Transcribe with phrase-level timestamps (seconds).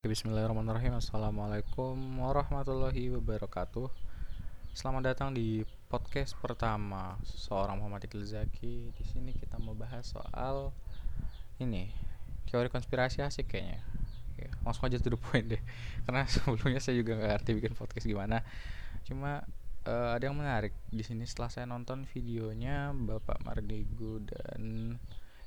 [0.00, 1.92] Bismillahirrahmanirrahim Assalamualaikum
[2.24, 3.92] warahmatullahi wabarakatuh
[4.72, 5.60] Selamat datang di
[5.92, 8.96] podcast pertama seorang Muhammad Iqbal Zaki.
[8.96, 10.72] Di sini kita mau bahas soal
[11.60, 11.92] ini
[12.48, 13.84] teori konspirasi asik kayaknya.
[14.40, 15.60] Ya, langsung aja to the point deh.
[16.08, 18.40] Karena sebelumnya saya juga nggak ngerti bikin podcast gimana.
[19.04, 19.44] Cuma
[19.84, 24.96] uh, ada yang menarik di sini setelah saya nonton videonya Bapak Mardigu dan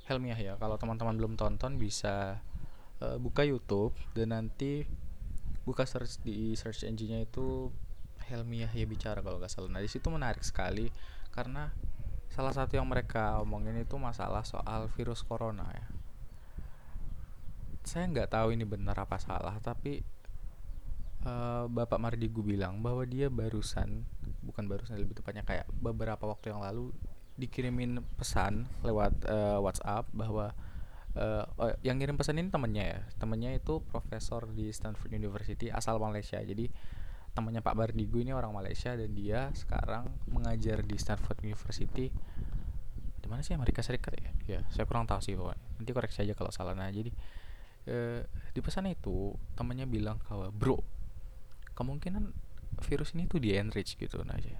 [0.06, 0.54] Helmiah ya.
[0.62, 2.38] Kalau teman-teman belum tonton bisa
[3.02, 4.84] uh, buka YouTube dan nanti
[5.64, 7.72] buka search di search engine-nya itu
[8.28, 9.72] Helmi Yahya bicara kalau nggak salah.
[9.72, 10.92] Nah di situ menarik sekali
[11.32, 11.72] karena
[12.32, 15.86] salah satu yang mereka omongin itu masalah soal virus corona ya.
[17.84, 20.00] Saya nggak tahu ini benar apa salah, tapi
[21.28, 24.08] uh, Bapak Mardigu bilang bahwa dia barusan,
[24.40, 26.92] bukan barusan lebih tepatnya kayak beberapa waktu yang lalu
[27.36, 30.54] dikirimin pesan lewat uh, WhatsApp bahwa
[31.18, 33.00] uh, oh, yang ngirim pesan ini temennya ya?
[33.18, 36.38] Temennya itu profesor di Stanford University asal Malaysia.
[36.42, 36.70] Jadi
[37.34, 42.14] temannya Pak Bardigu ini orang Malaysia dan dia sekarang mengajar di Stanford University.
[43.18, 43.58] Di mana sih?
[43.58, 44.30] Amerika Serikat ya?
[44.46, 45.62] Ya saya kurang tahu sih pokoknya.
[45.82, 46.78] Nanti koreksi aja kalau salah.
[46.78, 47.10] Nah jadi
[47.90, 48.22] eh,
[48.54, 50.78] di pesan itu temannya bilang kalau bro
[51.74, 52.30] kemungkinan
[52.86, 54.22] virus ini tuh di enrich gitu.
[54.22, 54.54] Nah aja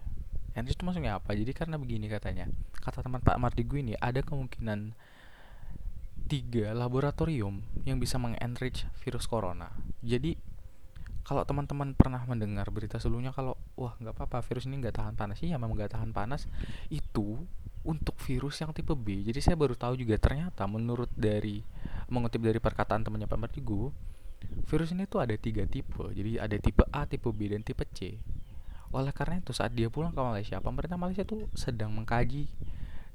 [0.58, 1.30] enrich itu maksudnya apa?
[1.34, 2.50] Jadi karena begini katanya.
[2.74, 4.94] Kata teman Pak Mardigu ini ada kemungkinan
[6.24, 9.68] tiga laboratorium yang bisa mengenrich virus corona.
[10.00, 10.36] Jadi
[11.24, 15.40] kalau teman-teman pernah mendengar berita sebelumnya kalau wah nggak apa-apa virus ini nggak tahan panas,
[15.40, 16.44] iya memang nggak tahan panas
[16.92, 17.40] itu
[17.84, 19.24] untuk virus yang tipe B.
[19.24, 21.64] Jadi saya baru tahu juga ternyata menurut dari
[22.08, 23.92] mengutip dari perkataan temannya Pak Martigu,
[24.68, 26.12] virus ini tuh ada tiga tipe.
[26.12, 28.16] Jadi ada tipe A, tipe B, dan tipe C.
[28.92, 32.48] Oleh karena itu saat dia pulang ke Malaysia, pemerintah Malaysia tuh sedang mengkaji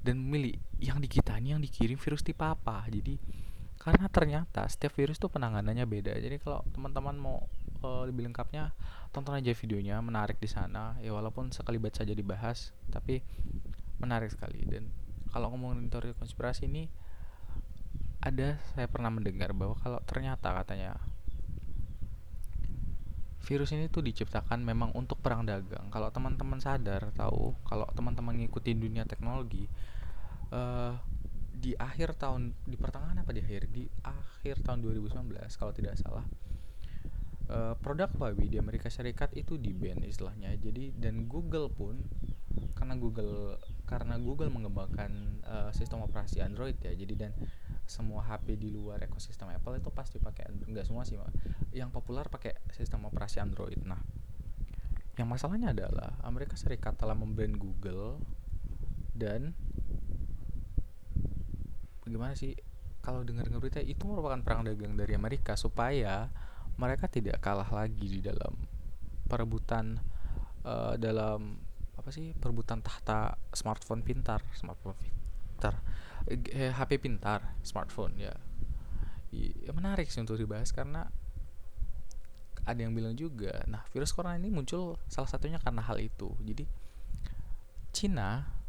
[0.00, 3.20] dan memilih yang di kita ini yang dikirim virus tipe apa jadi
[3.80, 6.12] karena ternyata setiap virus tuh penanganannya beda.
[6.20, 7.48] Jadi kalau teman-teman mau
[7.80, 8.76] uh, lebih lengkapnya
[9.08, 11.00] tonton aja videonya menarik di sana.
[11.00, 13.24] Ya walaupun sekalibat saja dibahas tapi
[13.96, 14.68] menarik sekali.
[14.68, 14.92] Dan
[15.32, 16.92] kalau ngomongin teori konspirasi ini
[18.20, 21.00] ada saya pernah mendengar bahwa kalau ternyata katanya
[23.40, 25.88] virus ini tuh diciptakan memang untuk perang dagang.
[25.88, 29.64] Kalau teman-teman sadar tahu, kalau teman-teman ngikutin dunia teknologi,
[30.50, 30.94] uh,
[31.50, 33.68] di akhir tahun di pertengahan apa di akhir?
[33.68, 36.24] Di akhir tahun 2019 kalau tidak salah.
[37.50, 40.54] Uh, produk Huawei di Amerika Serikat itu di ban istilahnya.
[40.54, 41.98] Jadi dan Google pun
[42.78, 47.32] karena Google karena Google mengembangkan uh, sistem operasi Android ya jadi dan
[47.86, 51.18] semua HP di luar ekosistem Apple itu pasti pakai enggak semua sih
[51.74, 53.82] yang populer pakai sistem operasi Android.
[53.82, 53.98] Nah
[55.18, 58.22] yang masalahnya adalah Amerika Serikat telah memban Google
[59.12, 59.52] dan
[62.10, 62.58] bagaimana sih?
[63.00, 66.28] Kalau dengar-dengar berita itu merupakan perang dagang dari Amerika supaya
[66.76, 68.52] mereka tidak kalah lagi di dalam
[69.24, 69.96] perebutan
[70.66, 71.56] uh, dalam
[71.96, 75.80] apa sih perebutan tahta smartphone pintar smartphone pintar
[76.28, 78.34] eh, HP pintar smartphone ya.
[79.30, 81.06] Ya menarik sih untuk dibahas karena
[82.66, 86.34] ada yang bilang juga nah virus corona ini muncul salah satunya karena hal itu.
[86.42, 86.66] Jadi
[87.94, 88.60] Cina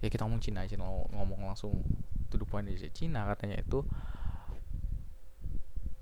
[0.00, 1.84] ya kita ngomong Cina aja ngomong langsung
[2.30, 3.82] to the point aja Cina katanya itu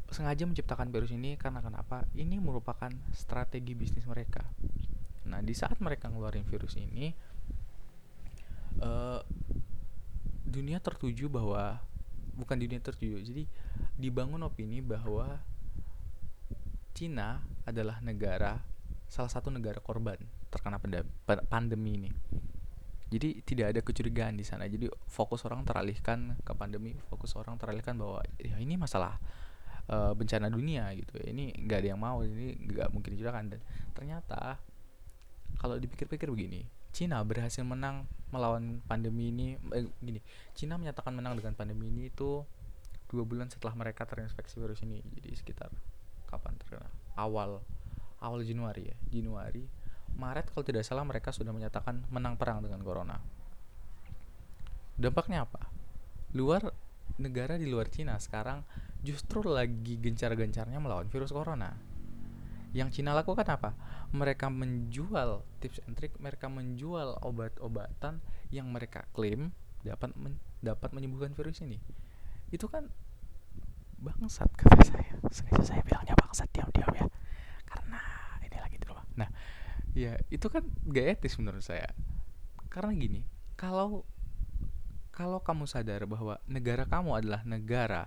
[0.08, 2.08] sengaja menciptakan virus ini karena kenapa?
[2.16, 4.40] Ini merupakan strategi bisnis mereka.
[5.28, 7.12] Nah di saat mereka ngeluarin virus ini
[8.80, 9.20] uh,
[10.48, 11.76] dunia tertuju bahwa
[12.38, 13.44] bukan dunia tertuju jadi
[13.98, 15.42] dibangun opini bahwa
[16.96, 18.62] Cina adalah negara
[19.10, 20.16] salah satu negara korban
[20.48, 20.80] terkena
[21.50, 22.10] pandemi ini
[23.08, 24.68] jadi tidak ada kecurigaan di sana.
[24.68, 29.16] Jadi fokus orang teralihkan ke pandemi fokus orang teralihkan bahwa ya ini masalah
[29.88, 31.16] uh, bencana dunia gitu.
[31.24, 33.48] Ya ini nggak ada yang mau ini nggak mungkin juga kan.
[33.48, 33.64] Dan
[33.96, 34.60] ternyata
[35.56, 40.20] kalau dipikir-pikir begini Cina berhasil menang melawan pandemi ini eh, gini
[40.52, 42.44] Cina menyatakan menang dengan pandemi ini itu
[43.08, 45.00] dua bulan setelah mereka terinfeksi virus ini.
[45.16, 45.72] Jadi sekitar
[46.28, 47.64] kapan terkena awal
[48.20, 49.64] awal Januari ya Januari
[50.18, 53.16] Maret kalau tidak salah mereka sudah menyatakan menang perang dengan corona
[54.98, 55.70] dampaknya apa
[56.34, 56.74] luar
[57.16, 58.66] negara di luar Cina sekarang
[59.00, 61.72] justru lagi gencar-gencarnya melawan virus corona
[62.76, 63.72] yang Cina lakukan apa?
[64.12, 68.20] Mereka menjual tips and trick, mereka menjual obat-obatan
[68.52, 69.52] yang mereka klaim
[69.84, 71.80] dapat men dapat menyembuhkan virus ini.
[72.52, 72.92] Itu kan
[74.00, 75.16] bangsat kata saya.
[75.32, 77.06] Sengaja saya bilangnya bangsat diam-diam ya.
[77.64, 78.00] Karena
[78.44, 79.04] ini lagi di rumah.
[79.16, 79.28] Nah,
[79.98, 81.90] ya itu kan gak etis menurut saya.
[82.70, 83.26] Karena gini,
[83.58, 84.06] kalau
[85.10, 88.06] kalau kamu sadar bahwa negara kamu adalah negara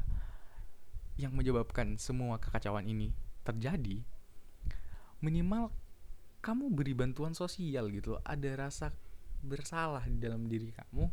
[1.19, 3.11] yang menyebabkan semua kekacauan ini
[3.43, 3.99] terjadi
[5.19, 5.75] minimal
[6.39, 8.95] kamu beri bantuan sosial gitu ada rasa
[9.43, 11.11] bersalah di dalam diri kamu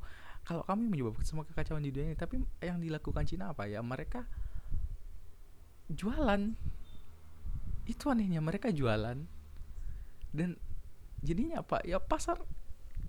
[0.49, 2.17] kalau kamu menyebabkan semua kekacauan di dunia ini.
[2.17, 3.85] Tapi yang dilakukan Cina apa ya?
[3.85, 4.25] Mereka
[5.93, 6.57] jualan.
[7.85, 9.29] Itu anehnya mereka jualan.
[10.33, 10.57] Dan
[11.23, 11.83] jadinya apa?
[11.87, 12.41] Ya pasar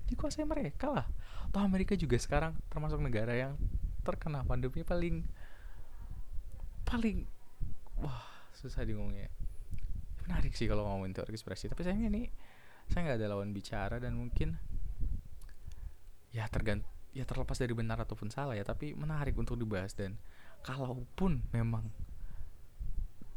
[0.09, 1.07] dikuasai mereka lah.
[1.49, 3.57] Toh Amerika juga sekarang termasuk negara yang
[4.05, 5.25] terkena pandemi paling
[6.87, 7.29] paling
[8.01, 8.25] wah
[8.55, 9.29] susah ngomongnya
[10.25, 12.23] menarik sih kalau ngomongin teori konspirasi tapi sayangnya ini
[12.89, 14.57] saya nggak ada lawan bicara dan mungkin
[16.33, 20.17] ya tergant ya terlepas dari benar ataupun salah ya tapi menarik untuk dibahas dan
[20.61, 21.89] kalaupun memang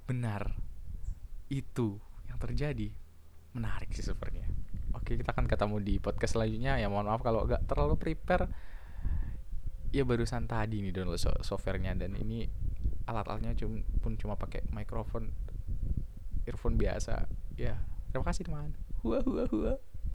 [0.04, 0.52] benar
[1.48, 1.96] itu
[2.28, 2.92] yang terjadi
[3.56, 4.51] menarik sih sebenarnya
[5.02, 6.78] oke kita akan ketemu di podcast selanjutnya.
[6.78, 8.46] Ya mohon maaf kalau agak terlalu prepare.
[9.92, 12.48] Ya barusan tadi nih download softwarenya dan ini
[13.04, 15.34] alat-alatnya cuma pun cuma pakai mikrofon
[16.48, 17.28] earphone biasa.
[17.58, 17.82] Ya
[18.14, 18.78] terima kasih teman.
[19.04, 19.76] Hua hua hua